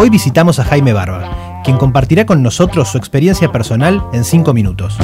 [0.00, 4.96] Hoy visitamos a Jaime Barba, quien compartirá con nosotros su experiencia personal en 5 minutos.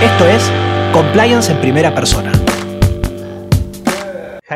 [0.00, 0.48] Esto es
[0.92, 2.35] Compliance en primera persona.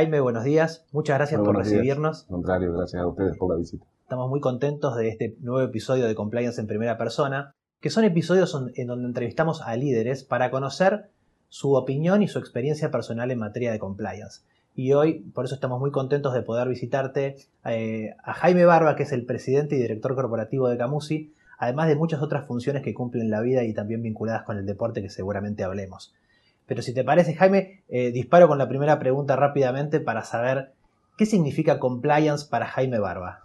[0.01, 0.87] Jaime, buenos días.
[0.93, 2.23] Muchas gracias por recibirnos.
[2.23, 3.85] Al contrario, gracias a ustedes por la visita.
[4.00, 8.59] Estamos muy contentos de este nuevo episodio de Compliance en primera persona, que son episodios
[8.76, 11.11] en donde entrevistamos a líderes para conocer
[11.50, 14.40] su opinión y su experiencia personal en materia de compliance
[14.75, 19.03] y hoy por eso estamos muy contentos de poder visitarte eh, a Jaime Barba, que
[19.03, 23.29] es el presidente y director corporativo de Camusi, además de muchas otras funciones que cumplen
[23.29, 26.14] la vida y también vinculadas con el deporte que seguramente hablemos.
[26.71, 30.71] Pero si te parece, Jaime, eh, disparo con la primera pregunta rápidamente para saber
[31.19, 33.41] qué significa compliance para Jaime Barba.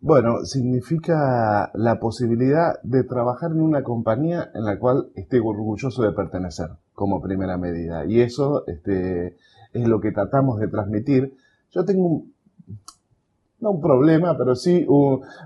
[0.00, 6.10] Bueno, significa la posibilidad de trabajar en una compañía en la cual esté orgulloso de
[6.10, 8.04] pertenecer como primera medida.
[8.06, 9.36] Y eso este,
[9.72, 11.36] es lo que tratamos de transmitir.
[11.70, 12.34] Yo tengo un,
[13.60, 14.84] no un problema, pero sí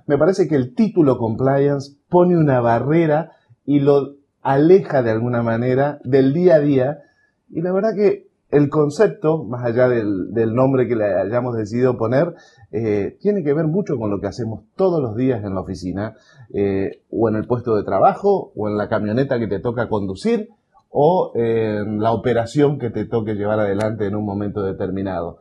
[0.07, 3.33] me parece que el título compliance pone una barrera
[3.67, 7.03] y lo aleja de alguna manera del día a día.
[7.51, 12.35] Y la verdad que el concepto, más allá del, nombre que le hayamos decidido poner,
[12.71, 16.15] eh, tiene que ver mucho con lo que hacemos todos los días en la oficina,
[16.53, 20.51] eh, o en el puesto de trabajo, o en la camioneta que te toca conducir,
[20.91, 25.39] o en la operación que te toque llevar adelante en un momento determinado.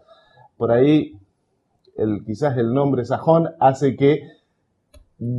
[0.57, 1.19] Por ahí,
[1.95, 4.21] el, quizás el nombre sajón hace que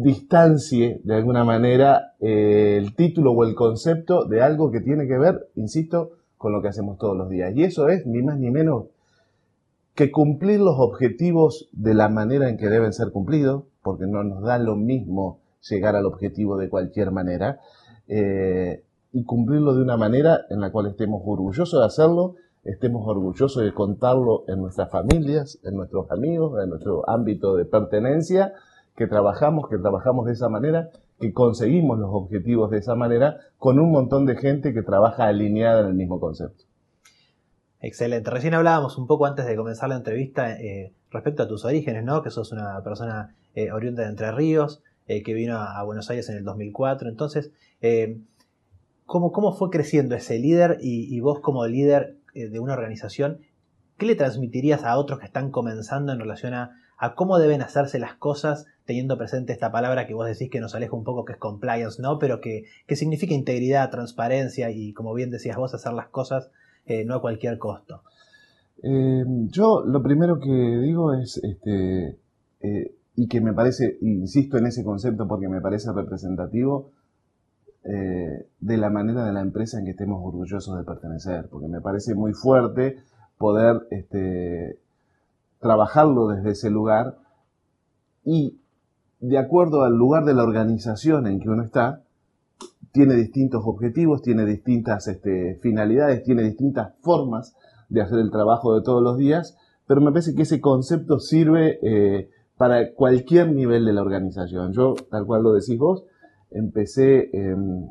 [0.03, 5.19] distancie de alguna manera eh, el título o el concepto de algo que tiene que
[5.19, 7.53] ver, insisto, con lo que hacemos todos los días.
[7.55, 8.87] Y eso es ni más ni menos
[9.95, 14.43] que cumplir los objetivos de la manera en que deben ser cumplidos, porque no nos
[14.43, 17.61] da lo mismo llegar al objetivo de cualquier manera,
[18.09, 22.35] eh, y cumplirlo de una manera en la cual estemos orgullosos de hacerlo,
[22.65, 28.55] estemos orgullosos de contarlo en nuestras familias, en nuestros amigos, en nuestro ámbito de pertenencia,
[28.97, 33.79] que trabajamos, que trabajamos de esa manera, que conseguimos los objetivos de esa manera con
[33.79, 36.65] un montón de gente que trabaja alineada en el mismo concepto.
[37.81, 38.31] Excelente.
[38.31, 42.23] Recién hablábamos un poco antes de comenzar la entrevista eh, respecto a tus orígenes, ¿no?
[42.23, 46.29] Que sos una persona eh, oriunda de Entre Ríos, eh, que vino a, Buenos Aires
[46.31, 47.09] en el 2004.
[47.09, 47.53] Entonces,
[49.07, 53.41] ¿Cómo, fue creciendo ese líder y, vos como líder eh, de una organización,
[53.99, 56.71] qué le transmitirías a otros que están comenzando en relación a,
[57.15, 60.97] cómo deben hacerse las cosas, teniendo presente esta palabra que vos decís que nos aleja
[60.97, 62.19] un poco, que es compliance, ¿no?
[62.19, 62.65] Pero que,
[62.97, 66.51] significa integridad, transparencia y, como bien decías vos, hacer las cosas
[66.87, 68.03] eh, no a cualquier costo.
[68.83, 72.19] Eh, yo lo primero que digo es, este,
[73.17, 76.91] y que me parece, insisto en ese concepto porque me parece representativo,
[77.87, 81.83] eh, de la manera de la empresa en que estemos orgullosos de pertenecer, porque me
[81.83, 82.97] parece muy fuerte
[83.37, 84.79] poder este,
[85.65, 87.17] trabajarlo desde ese lugar
[88.23, 88.61] y
[89.21, 92.03] de acuerdo al lugar de la organización en que uno está,
[92.93, 97.57] tiene distintos objetivos, tiene distintas este, finalidades, tiene distintas formas
[97.89, 101.79] de hacer el trabajo de todos los días, pero me parece que ese concepto sirve
[101.83, 104.75] eh, para cualquier nivel de la organización.
[104.75, 106.05] Yo, tal cual lo decís vos,
[106.51, 107.89] empecé em,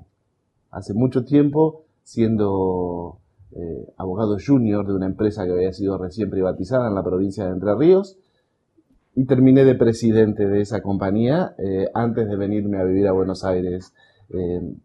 [0.70, 3.18] hace mucho tiempo siendo
[3.56, 7.52] eh, abogado junior de una empresa que había sido recién privatizada en la provincia de
[7.52, 8.18] Entre Ríos
[9.16, 13.44] y terminé de presidente de esa compañía eh, antes de venirme a vivir a Buenos
[13.44, 13.94] Aires.
[14.30, 14.78] Em,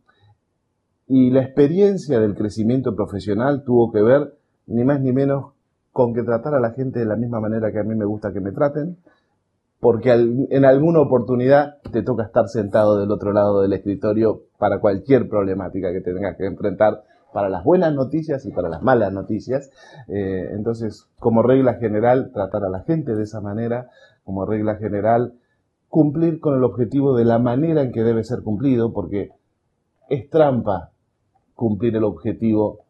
[1.06, 4.34] y la experiencia del crecimiento profesional tuvo que ver
[4.66, 5.52] ni más ni menos
[5.92, 8.32] con que tratar a la gente de la misma manera que a mí me gusta
[8.32, 8.98] que me traten,
[9.80, 15.28] porque en alguna oportunidad te toca estar sentado del otro lado del escritorio para cualquier
[15.28, 17.02] problemática que tengas que enfrentar,
[17.38, 19.71] para las buenas noticias y para las malas noticias.
[20.09, 23.90] Eh, entonces, como regla general, tratar a la gente de esa manera,
[24.25, 25.35] como regla general,
[25.88, 29.31] cumplir con el objetivo de la manera en que debe ser cumplido, porque
[30.08, 30.90] es trampa
[31.55, 32.81] cumplir el objetivo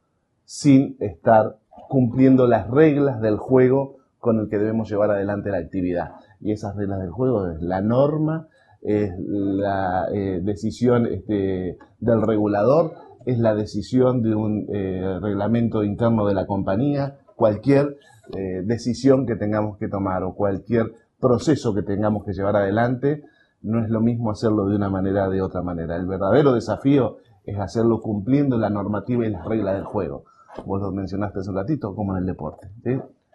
[0.46, 1.58] sin estar
[1.90, 6.74] cumpliendo las reglas del juego con el que debemos llevar adelante la actividad y esas
[6.74, 8.48] reglas del juego es la norma,
[8.80, 12.94] es la eh, decisión este, del regulador,
[13.28, 17.98] es la decisión de un eh, reglamento interno de la compañía, cualquier
[18.34, 23.24] eh, decisión que tengamos que tomar o cualquier proceso que tengamos que llevar adelante,
[23.60, 25.96] no es lo mismo hacerlo de una manera o de otra manera.
[25.96, 30.24] El verdadero desafío es hacerlo cumpliendo la normativa y las reglas del juego.
[30.64, 32.70] Vos lo mencionaste hace un ratito, como en el deporte.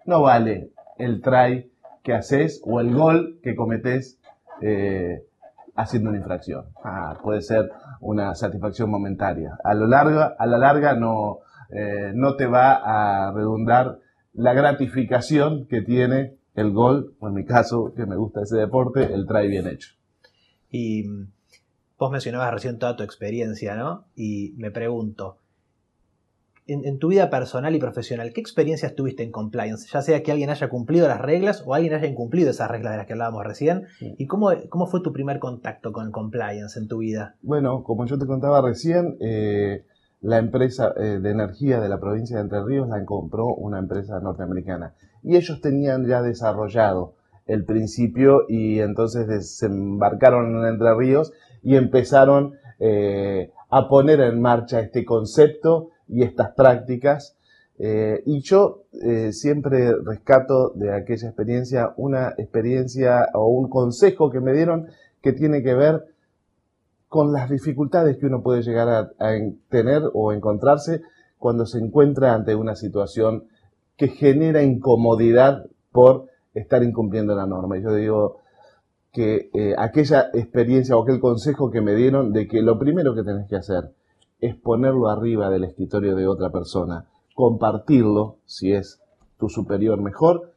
[0.08, 4.20] no vale el try que haces o el gol que cometés
[4.60, 5.24] eh,
[5.76, 6.66] haciendo una infracción.
[6.84, 7.70] Ah, puede ser
[8.04, 9.58] una satisfacción momentaria.
[9.64, 11.40] A, lo larga, a la larga no,
[11.70, 14.00] eh, no te va a redundar
[14.34, 19.14] la gratificación que tiene el gol, o en mi caso, que me gusta ese deporte,
[19.14, 19.94] el try bien hecho.
[20.70, 21.28] Y mm,
[21.98, 24.06] vos mencionabas recién toda tu experiencia, ¿no?
[24.16, 25.38] Y me pregunto,
[26.68, 29.90] en, tu vida personal y profesional, ¿qué experiencias tuviste en compliance?
[29.92, 32.98] Ya sea que alguien haya cumplido las reglas o alguien haya incumplido esas reglas de
[32.98, 33.84] las que hablábamos recién.
[34.00, 37.36] ¿Y cómo, cómo fue tu primer contacto con compliance en tu vida?
[37.42, 39.86] Bueno, como yo te contaba recién, eh,
[40.22, 44.20] la empresa eh, de energía de la provincia de Entre Ríos la compró una empresa
[44.22, 44.94] norteamericana.
[45.22, 52.54] Y ellos tenían ya desarrollado el principio y entonces desembarcaron en Entre Ríos y empezaron
[52.80, 57.36] eh, a poner en marcha este concepto y estas prácticas.
[57.80, 64.40] Eh, y yo eh, siempre rescato de aquella experiencia una experiencia o un consejo que
[64.40, 64.88] me dieron
[65.22, 66.06] que tiene que ver
[67.08, 69.12] con las dificultades que uno puede llegar a,
[69.70, 71.02] tener o encontrarse
[71.38, 73.46] cuando se encuentra ante una situación
[73.98, 77.78] que genera incomodidad por estar incumpliendo la norma.
[77.80, 78.38] Yo digo
[79.12, 83.24] que eh, aquella experiencia o aquel consejo que me dieron de que lo primero que
[83.24, 83.92] tenés que hacer
[84.44, 89.02] es ponerlo arriba del escritorio de otra persona, compartirlo, si es
[89.40, 90.52] tu superior mejor,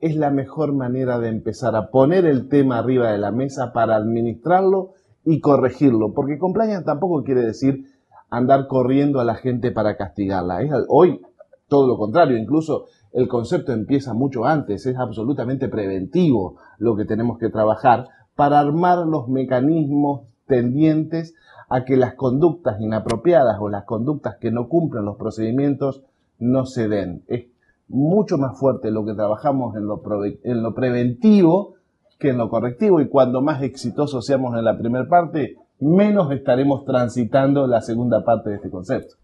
[0.00, 3.96] es la mejor manera de empezar a poner el tema arriba de la mesa para
[3.96, 4.92] administrarlo
[5.22, 7.84] y corregirlo, porque compliance tampoco quiere decir
[8.30, 10.60] andar corriendo a la gente para castigarla.
[10.88, 11.20] hoy
[11.68, 17.38] todo lo contrario, incluso el concepto empieza mucho antes, es absolutamente preventivo lo que tenemos
[17.38, 21.34] que trabajar para armar los mecanismos tendientes
[21.68, 26.02] a que las conductas inapropiadas o las conductas que no cumplen los procedimientos
[26.38, 27.22] no se den.
[27.26, 27.46] Es
[27.88, 30.02] mucho más fuerte lo que trabajamos en lo,
[30.44, 31.74] en lo preventivo
[32.18, 36.84] que en lo correctivo y cuando más exitosos seamos en la primera parte, menos estaremos
[36.84, 39.16] transitando la segunda parte de este concepto.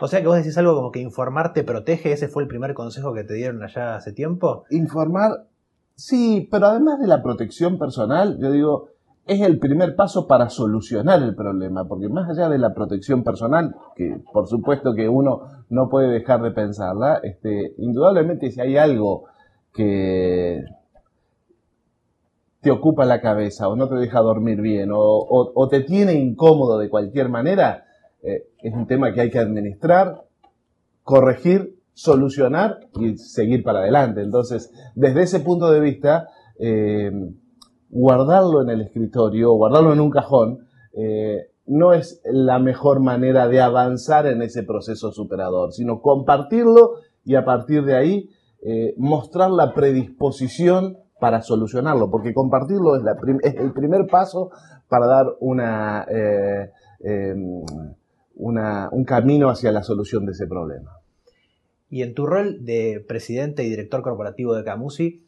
[0.00, 2.74] O sea que vos decís algo como que informar te protege, ese fue el primer
[2.74, 4.64] consejo que te dieron allá hace tiempo.
[4.70, 5.46] Informar,
[5.94, 8.88] sí, pero además de la protección personal, yo digo,
[9.26, 13.74] es el primer paso para solucionar el problema, porque más allá de la protección personal,
[13.94, 19.24] que por supuesto que uno no puede dejar de pensarla, este, indudablemente si hay algo
[19.72, 20.64] que
[22.60, 26.90] te ocupa la cabeza o no te deja dormir bien o, te tiene incómodo de
[26.90, 27.84] cualquier manera,
[28.22, 30.24] eh, es un tema que hay que administrar,
[31.02, 34.22] corregir, solucionar y seguir para adelante.
[34.22, 36.28] Entonces, desde ese punto de vista,
[36.58, 37.10] eh,
[37.90, 43.60] guardarlo en el escritorio, guardarlo en un cajón, eh, no es la mejor manera de
[43.60, 46.94] avanzar en ese proceso superador, sino compartirlo
[47.24, 48.30] y a partir de ahí
[48.62, 53.02] eh, mostrar la predisposición para solucionarlo, porque compartirlo es,
[53.56, 54.50] el primer paso
[54.88, 56.70] para dar una, eh,
[57.00, 57.62] em,
[58.34, 60.96] una, un camino hacia la solución de ese problema.
[61.88, 65.24] Y en tu rol de presidente y director corporativo de Camusi,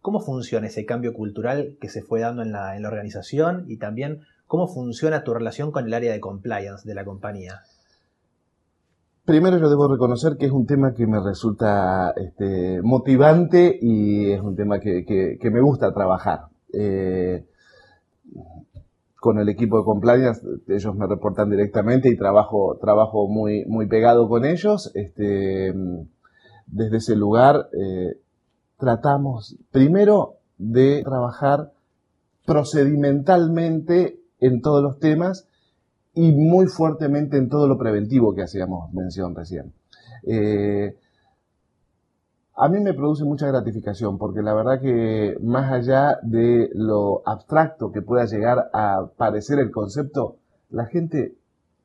[0.00, 4.68] ¿Cómo funciona ese cambio cultural que se fue dando en la, organización y también cómo
[4.68, 7.62] funciona tu relación con el área de compliance de la compañía?
[9.24, 14.40] Primero yo debo reconocer que es un tema que me resulta este, motivante y es
[14.40, 16.46] un tema que, me gusta trabajar.
[16.72, 17.44] Eh,
[19.20, 24.28] con el equipo de compliance, ellos me reportan directamente y trabajo, trabajo muy, muy pegado
[24.28, 24.92] con ellos.
[24.94, 25.74] Este,
[26.70, 28.16] desde ese lugar eh,
[28.78, 31.72] tratamos primero de trabajar
[32.46, 35.46] procedimentalmente en todos los temas
[36.14, 39.72] y muy fuertemente en todo lo preventivo que hacíamos mención recién.
[40.26, 40.96] Eh,
[42.60, 47.92] a mí me produce mucha gratificación porque la verdad que más allá de lo abstracto
[47.92, 50.38] que pueda llegar a parecer el concepto,
[50.70, 51.36] la gente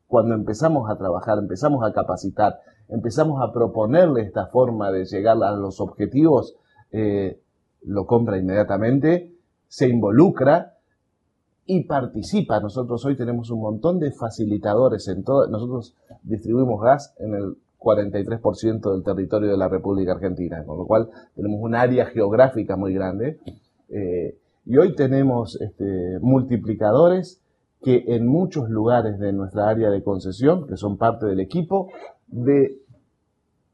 [0.08, 5.52] cuando empezamos a trabajar, empezamos a capacitar, empezamos a proponerle esta forma de llegar a
[5.52, 6.56] los objetivos,
[6.94, 7.40] eh,
[7.82, 9.34] lo compra inmediatamente,
[9.68, 10.78] se involucra
[11.66, 12.60] y participa.
[12.60, 15.48] Nosotros hoy tenemos un montón de facilitadores en todo.
[15.48, 21.10] Nosotros distribuimos gas en el 43% del territorio de la República Argentina, con lo cual
[21.36, 23.40] tenemos un área geográfica muy grande.
[23.90, 27.42] Eh, y hoy tenemos este, multiplicadores
[27.82, 31.90] que en muchos lugares de nuestra área de concesión, que son parte del equipo,
[32.28, 32.78] de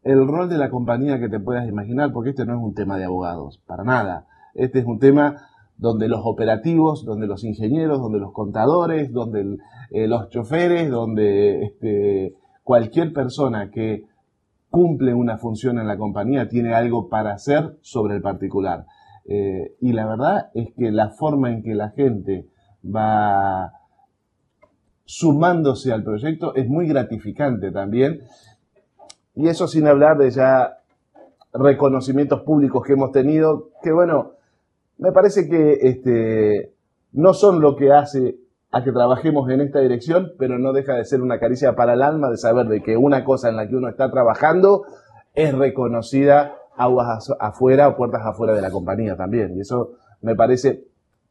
[0.03, 2.97] el rol de la compañía que te puedas imaginar, porque este no es un tema
[2.97, 4.27] de abogados, para nada.
[4.53, 5.35] Este es un tema
[5.77, 9.57] donde los operativos, donde los ingenieros, donde los contadores, donde
[9.91, 14.03] eh, los choferes, donde este, cualquier persona que
[14.69, 18.85] cumple una función en la compañía, tiene algo para hacer sobre el particular.
[19.25, 22.47] Eh, y la verdad es que la forma en que la gente
[22.83, 23.73] va
[25.05, 28.19] sumándose al proyecto es muy gratificante también.
[29.39, 30.79] Y eso sin hablar de ya
[31.53, 34.33] reconocimientos públicos que hemos tenido, que bueno,
[34.97, 36.73] me parece que este,
[37.13, 38.35] no son lo que hace
[38.69, 42.01] a que trabajemos en esta dirección, pero no deja de ser una caricia para el
[42.01, 44.83] alma de saber de que una cosa en la que uno está trabajando
[45.33, 49.55] es reconocida aguas afuera o puertas afuera de la compañía también.
[49.55, 49.91] Y eso
[50.21, 50.83] me parece,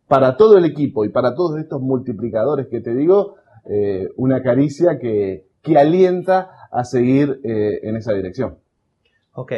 [0.08, 3.34] para todo el equipo y para todos estos multiplicadores que te digo,
[3.68, 8.58] eh, una caricia que, que, alienta a seguir eh, en esa dirección.
[9.32, 9.52] Ok,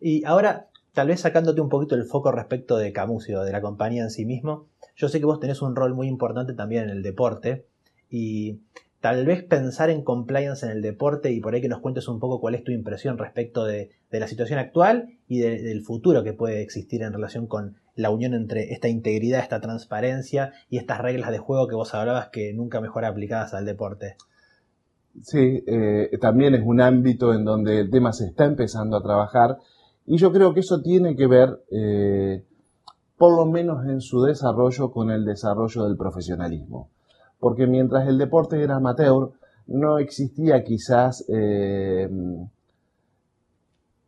[0.00, 4.02] y ahora tal vez sacándote un poquito el foco respecto de Camusio, de la compañía
[4.02, 7.02] en sí mismo, yo sé que vos tenés un rol muy importante también en el
[7.02, 7.66] deporte
[8.08, 8.60] y
[9.00, 12.18] tal vez pensar en compliance en el deporte y por ahí que nos cuentes un
[12.18, 16.62] poco cuál es tu impresión respecto de, la situación actual y del futuro que puede
[16.62, 21.38] existir en relación con la unión entre esta integridad, esta transparencia y estas reglas de
[21.38, 24.16] juego que vos hablabas que nunca mejor aplicadas al deporte.
[25.22, 29.58] Sí, eh, también es un ámbito en donde el tema se está empezando a trabajar
[30.06, 32.44] y yo creo que eso tiene que ver, eh,
[33.16, 36.90] por lo menos en su desarrollo, con el desarrollo del profesionalismo.
[37.40, 39.32] Porque mientras el deporte era amateur,
[39.66, 42.08] no existía quizás eh,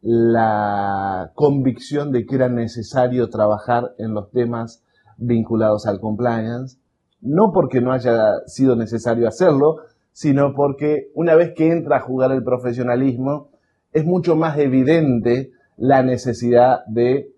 [0.03, 4.85] la convicción de que era necesario trabajar en los temas
[5.17, 6.79] vinculados al compliance,
[7.21, 9.79] no porque no haya sido necesario hacerlo,
[10.19, 13.51] sino porque una vez que entra a jugar el profesionalismo,
[13.93, 17.31] es mucho más evidente la necesidad de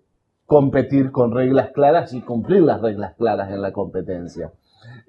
[0.47, 4.51] competir con reglas claras y cumplir las reglas claras en la competencia.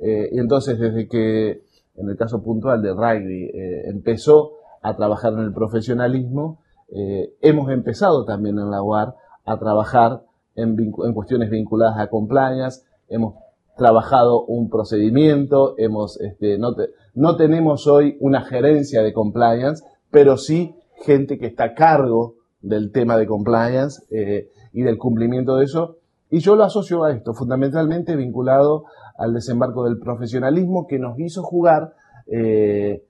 [0.01, 1.63] Eh, y entonces, desde que,
[1.97, 4.53] en el caso puntual de rugby, eh, empezó
[4.83, 6.61] a trabajar en el profesionalismo,
[6.91, 9.15] eh, hemos empezado también en la UAR
[9.47, 10.21] a trabajar
[10.57, 10.77] en,
[11.15, 13.37] cuestiones vinculadas a compliance, hemos
[13.77, 16.75] trabajado un procedimiento, hemos, este, no,
[17.15, 20.75] no tenemos hoy una gerencia de compliance, pero sí
[21.05, 25.97] gente que está a cargo del tema de compliance eh, y del cumplimiento de eso.
[26.31, 28.85] Y yo lo asocio a esto, fundamentalmente vinculado
[29.19, 31.93] al desembarco del profesionalismo que nos hizo jugar
[32.27, 33.05] eh,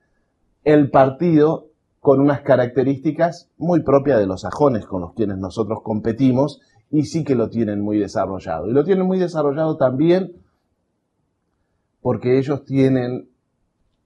[0.65, 1.69] el partido
[2.01, 7.23] con unas características muy propias de los sajones con los quienes nosotros competimos y sí
[7.23, 8.69] que lo tienen muy desarrollado.
[8.69, 10.33] Y lo tienen muy desarrollado también
[12.03, 13.29] porque ellos tienen,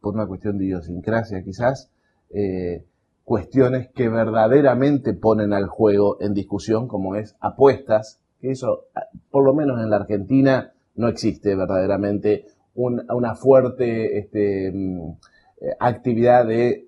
[0.00, 1.90] por una cuestión de idiosincrasia quizás,
[2.30, 2.84] eh,
[3.24, 8.84] cuestiones que verdaderamente ponen al juego en discusión, como es apuestas, que eso,
[9.30, 15.10] por lo menos en la Argentina, no existe verdaderamente una fuerte este, mm,
[15.62, 16.86] eh, actividad de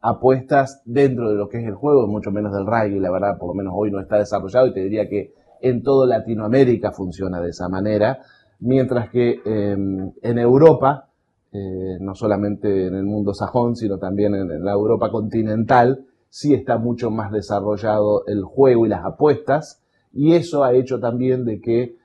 [0.00, 3.48] apuestas dentro de lo que es el juego, mucho menos del rugby, la verdad, por
[3.48, 7.50] lo menos hoy no está desarrollado y te diría que en toda Latinoamérica funciona de
[7.50, 8.20] esa manera,
[8.60, 11.10] mientras que em, en Europa
[11.52, 16.78] eh, no solamente en el mundo sajón, sino también en, la Europa continental, sí está
[16.78, 21.96] mucho más desarrollado el juego y las apuestas, y eso ha hecho también de que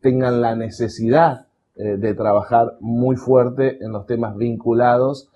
[0.00, 5.28] tengan la necesidad eh, de trabajar muy fuerte en los temas vinculados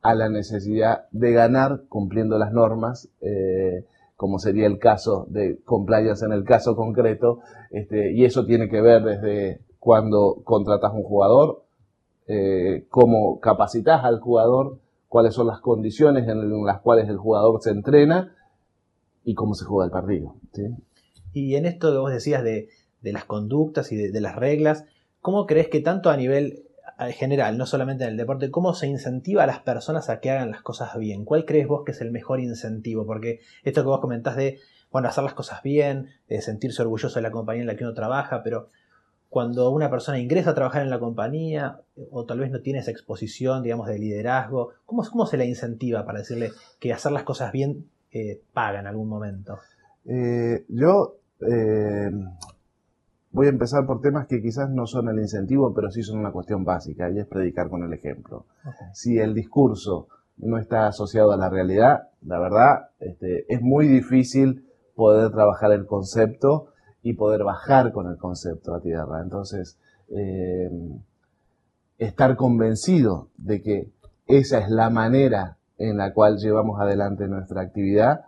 [0.00, 3.84] a la necesidad de ganar cumpliendo las normas, eh,
[4.22, 7.40] como sería el caso de compliance en el caso concreto,
[7.72, 11.64] este, y eso tiene que ver desde cuando contratas un jugador
[12.28, 17.70] eh, cómo capacitas al jugador, cuáles son las condiciones en las cuales el jugador se
[17.70, 18.32] entrena
[19.24, 20.36] y cómo se juega el partido.
[21.32, 22.68] Y en esto que vos decías de,
[23.02, 24.84] las conductas y de, las reglas,
[25.20, 26.62] ¿cómo crees que tanto a nivel
[27.10, 30.50] general, no solamente en el deporte, cómo se incentiva a las personas a que hagan
[30.50, 31.24] las cosas bien?
[31.24, 33.06] ¿Cuál crees vos que es el mejor incentivo?
[33.06, 37.22] Porque esto que vos comentás de, bueno, hacer las cosas bien, de sentirse orgulloso de
[37.22, 38.68] la compañía en la que uno trabaja, pero
[39.32, 41.80] cuando una persona ingresa a trabajar en la compañía
[42.10, 44.74] o tal vez no tiene esa exposición, digamos, de liderazgo?
[44.84, 49.08] ¿Cómo, se le incentiva para decirle que hacer las cosas bien eh, paga en algún
[49.08, 49.58] momento?
[50.04, 52.10] Eh, yo eh,
[53.32, 56.32] voy a empezar por temas que quizás no son el incentivo, pero sí son una
[56.32, 58.46] cuestión básica, y es predicar con el ejemplo.
[58.92, 64.66] Si el discurso no está asociado a la realidad, la verdad, este, es muy difícil
[64.94, 66.68] poder trabajar el concepto
[67.02, 69.20] y poder bajar con el concepto a tierra.
[69.22, 70.70] Entonces, eh,
[71.98, 73.92] estar convencido de que
[74.26, 78.26] esa es la manera en la cual llevamos adelante nuestra actividad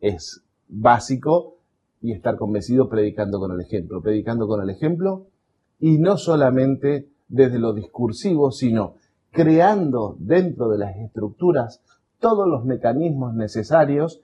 [0.00, 1.56] es básico
[2.02, 5.26] y estar convencido predicando con el ejemplo, predicando con el ejemplo
[5.78, 8.94] y no solamente desde lo discursivo, sino
[9.30, 11.80] creando dentro de las estructuras
[12.18, 14.20] todos los mecanismos necesarios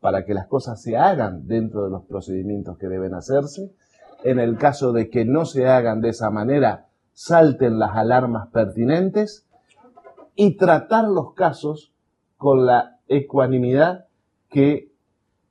[0.00, 3.72] para que las cosas se hagan dentro de los procedimientos que deben hacerse.
[4.24, 9.46] En el caso de que no se hagan de esa manera, salten las alarmas pertinentes
[10.34, 11.92] y tratar los casos
[12.36, 14.06] con la ecuanimidad
[14.48, 14.92] que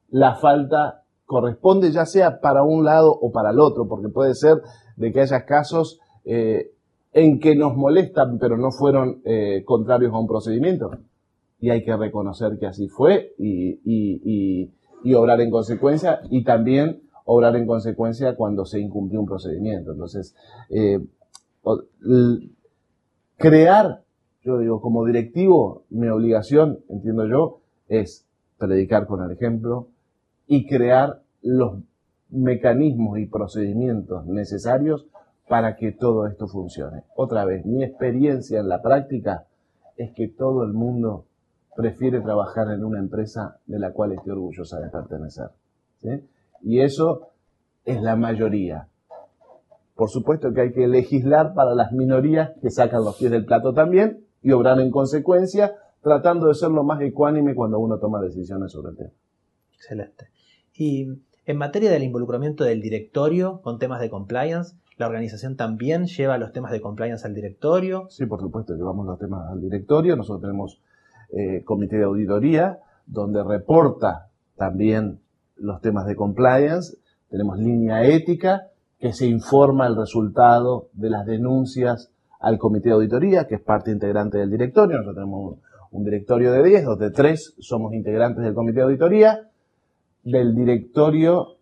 [0.10, 4.62] la falta corresponde, ya sea para un lado o para el otro, porque puede ser
[4.96, 6.72] de que haya casos eh,
[7.12, 10.90] en que nos molestan, pero no fueron eh, contrarios a un procedimiento.
[11.60, 14.72] Y hay que reconocer que así fue y,
[15.16, 19.92] obrar en consecuencia y también obrar en consecuencia cuando se incumplió un procedimiento.
[19.92, 20.36] Entonces,
[20.70, 21.00] eh,
[23.36, 24.04] crear,
[24.44, 28.26] yo digo, como directivo, mi obligación, entiendo yo, es
[28.58, 29.90] predicar con el ejemplo
[30.48, 31.80] y crear los
[32.30, 35.08] mecanismos y procedimientos necesarios
[35.48, 37.04] para que todo esto funcione.
[37.16, 39.46] Otra vez, mi experiencia en la práctica
[39.96, 41.26] es que todo el mundo
[41.76, 45.52] prefiere trabajar en una empresa de la cual esté orgullosa de pertenecer.
[46.62, 47.30] Y eso
[47.86, 48.88] es la mayoría.
[49.96, 53.74] Por supuesto que hay que legislar para las minorías que sacan los pies del plato
[53.74, 58.72] también y obrar en consecuencia, tratando de ser lo más ecuánime cuando uno toma decisiones
[58.72, 59.12] sobre el tema.
[59.74, 60.37] Excelente.
[60.78, 61.08] Y
[61.46, 66.52] en materia del involucramiento del directorio con temas de compliance, ¿la organización también lleva los
[66.52, 68.08] temas de compliance al directorio?
[68.10, 70.16] Sí, por supuesto, llevamos los temas al directorio.
[70.16, 70.82] Nosotros tenemos
[71.30, 75.20] eh, comité de auditoría donde reporta también
[75.56, 76.98] los temas de compliance.
[77.30, 78.68] Tenemos línea ética
[79.00, 83.92] que se informa el resultado de las denuncias al comité de auditoría, que es parte
[83.92, 84.98] integrante del directorio.
[84.98, 85.58] Nosotros tenemos
[85.92, 89.50] un, directorio de 10, donde 3 somos integrantes del comité de auditoría,
[90.32, 91.58] del directorio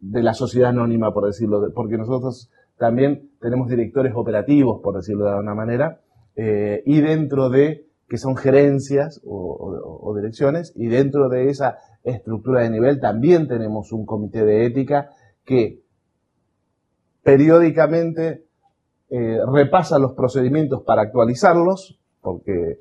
[0.00, 5.30] de la sociedad anónima, por decirlo, porque nosotros también tenemos directores operativos, por decirlo de
[5.30, 6.00] alguna manera,
[6.36, 12.70] eh, y dentro de, que son gerencias o direcciones, y dentro de esa estructura de
[12.70, 15.10] nivel también tenemos un comité de ética
[15.44, 15.80] que
[17.22, 18.44] periódicamente
[19.08, 22.78] eh, repasa los procedimientos para actualizarlos, porque,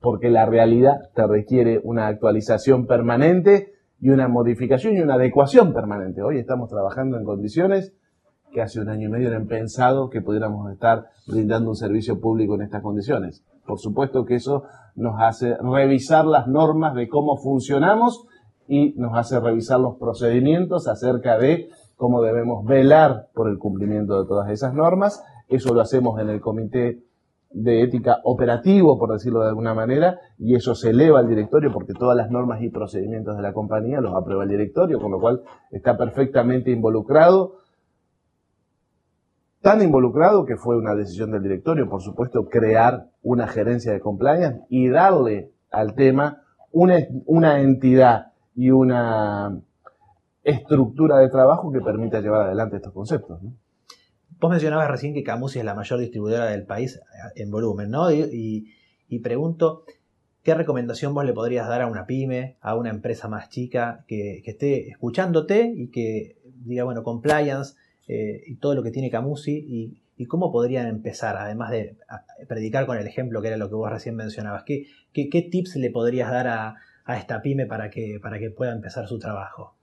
[0.00, 6.22] porque la realidad te requiere una actualización permanente y una modificación y una adecuación permanente.
[6.22, 7.94] Hoy estamos trabajando en condiciones
[8.52, 12.54] que hace un año y medio eran pensado que pudiéramos estar brindando un servicio público
[12.54, 13.44] en estas condiciones.
[13.66, 18.26] Por supuesto que eso nos hace revisar las normas de cómo funcionamos
[18.66, 24.28] y nos hace revisar los procedimientos acerca de cómo debemos velar por el cumplimiento de
[24.28, 25.22] todas esas normas.
[25.48, 27.02] Eso lo hacemos en el comité
[27.50, 31.94] de ética operativo, por decirlo de alguna manera, y eso se eleva al directorio porque
[31.94, 35.42] todas las normas y procedimientos de la compañía los aprueba el directorio, con lo cual
[35.70, 37.54] está perfectamente involucrado.
[39.60, 44.60] Tan involucrado que fue una decisión del directorio, por supuesto, crear una gerencia de compliance
[44.68, 49.58] y darle al tema una, una entidad y una
[50.42, 53.40] estructura de trabajo que permita llevar adelante estos conceptos.
[54.40, 58.12] Vos mencionabas recién que Camusi es la mayor distribuidora del país eh, en volumen, ¿no?
[58.12, 58.72] Y,
[59.22, 59.84] pregunto,
[60.44, 64.42] ¿qué recomendación vos le podrías dar a una pyme, a una empresa más chica que,
[64.44, 67.74] esté escuchándote y que diga, bueno, compliance
[68.06, 71.96] eh, y todo lo que tiene Camusi y, cómo podrían empezar, además de
[72.48, 74.64] predicar con el ejemplo que era lo que vos recién mencionabas?
[74.64, 78.72] ¿Qué, qué, tips le podrías dar a, a esta pyme para que, para que pueda
[78.72, 79.74] empezar su trabajo?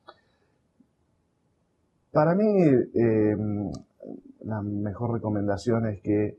[2.11, 2.45] Para mí,
[2.93, 3.35] eh,
[4.45, 6.37] la mejor recomendación es que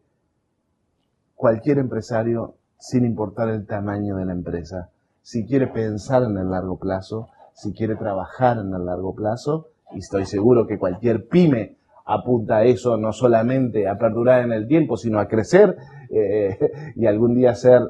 [1.35, 4.91] cualquier empresario, sin importar el tamaño de la empresa,
[5.23, 9.99] si quiere pensar en el largo plazo, si quiere trabajar en el largo plazo, y
[9.99, 14.97] estoy seguro que cualquier pyme apunta a eso, no solamente a perdurar en el tiempo,
[14.97, 15.77] sino a crecer
[16.11, 16.57] eh,
[16.95, 17.81] y algún día ser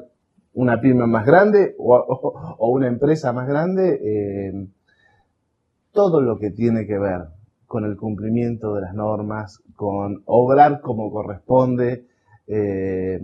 [0.53, 4.67] una pyme más grande o, una empresa más grande, eh,
[5.91, 7.36] todo lo que tiene que ver
[7.67, 12.07] con el cumplimiento de las normas, con obrar como corresponde,
[12.47, 13.19] eh,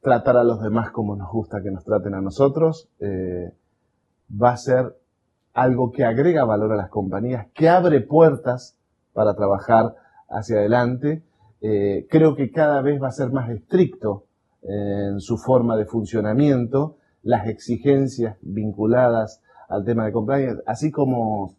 [0.00, 3.52] tratar a los demás como nos gusta que nos traten a nosotros, eh,
[4.30, 4.96] va a ser
[5.52, 8.78] algo que agrega valor a las compañías, que abre puertas
[9.12, 9.94] para trabajar
[10.28, 11.22] hacia adelante.
[11.60, 14.24] Eh, creo que cada vez va a ser más estricto
[14.62, 21.54] en su forma de funcionamiento, las exigencias vinculadas al tema de compliance, así como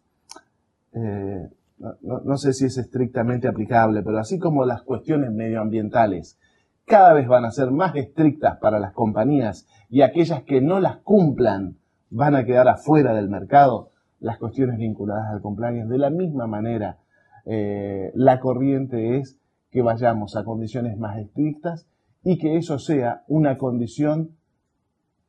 [0.96, 6.38] eh, no, sé si es estrictamente aplicable, pero así como las cuestiones medioambientales
[6.86, 10.98] cada vez van a ser más estrictas para las compañías y aquellas que no las
[10.98, 11.76] cumplan
[12.08, 16.98] van a quedar afuera del mercado, las cuestiones vinculadas al compliance, de la misma manera,
[17.44, 19.38] eh, la corriente es
[19.70, 21.86] que vayamos a condiciones más estrictas
[22.22, 24.30] y que eso sea una condición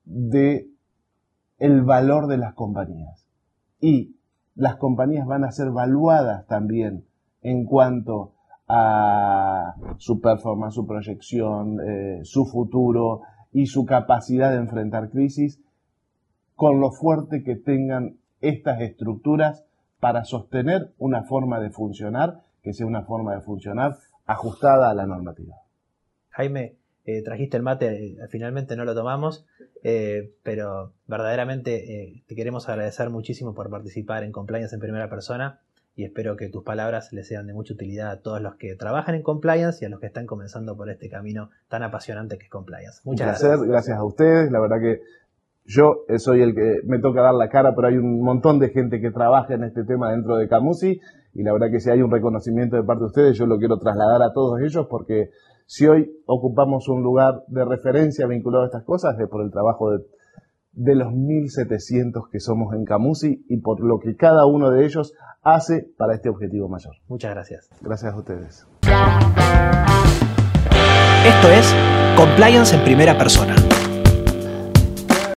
[0.05, 0.69] de
[1.57, 3.27] el valor de las compañías.
[3.81, 4.16] Y
[4.57, 7.05] las compañías van a ser valuadas también
[7.41, 8.33] en cuanto
[8.67, 13.21] a su performance, su proyección, eh, su futuro
[13.53, 15.61] y su capacidad de enfrentar crisis
[16.55, 19.63] con lo fuerte que tengan estas estructuras
[19.99, 25.05] para sostener una forma de funcionar que sea una forma de funcionar ajustada a la
[25.05, 25.55] normativa.
[26.29, 26.76] Jaime,
[27.07, 29.45] eh, trajiste el mate, eh, finalmente no lo tomamos,
[29.81, 35.61] eh, pero verdaderamente te queremos agradecer muchísimo por participar en Compliance en primera persona
[35.95, 39.15] y espero que tus palabras les sean de mucha utilidad a todos los que trabajan
[39.15, 42.49] en compliance y a los que están comenzando por este camino tan apasionante que es
[42.51, 42.99] compliance.
[43.05, 43.63] Muchas gracias.
[43.63, 44.51] Gracias a ustedes.
[44.51, 44.99] La verdad que
[45.63, 48.99] yo soy el que me toca dar la cara, pero hay un montón de gente
[48.99, 50.99] que trabaja en este tema dentro de Camusi
[51.33, 53.79] y la verdad que si hay un reconocimiento de parte de ustedes, yo lo quiero
[53.79, 55.29] trasladar a todos ellos porque
[55.67, 59.91] si hoy ocupamos un lugar de referencia vinculado a estas cosas es por el trabajo
[59.91, 60.05] de,
[60.71, 65.13] de los 1.700 que somos en Camusi y por lo que cada uno de ellos
[65.43, 66.95] hace para este objetivo mayor.
[67.09, 67.69] Muchas gracias.
[67.81, 68.65] Gracias a ustedes.
[71.25, 71.75] Esto es
[72.15, 73.55] Compliance en primera persona